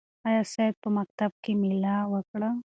آیا 0.27 0.41
سعید 0.53 0.75
په 0.83 0.89
مکتب 0.97 1.31
کې 1.43 1.51
مېله 1.61 1.95
وکړه؟ 2.13 2.49